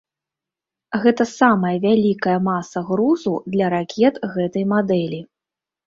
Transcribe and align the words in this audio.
Гэта 1.03 1.27
самая 1.39 1.75
вялікая 1.85 2.39
маса 2.49 2.85
грузу 2.91 3.37
для 3.55 3.71
ракет 3.79 4.15
гэтай 4.37 4.71
мадэлі. 4.77 5.27